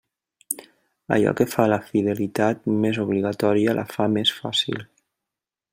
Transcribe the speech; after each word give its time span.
Allò 1.17 1.33
que 1.41 1.47
fa 1.51 1.65
la 1.73 1.77
fidelitat 1.89 2.65
més 2.87 3.01
obligatòria 3.05 3.79
la 3.81 3.87
fa 3.95 4.09
més 4.17 4.37
fàcil. 4.39 4.83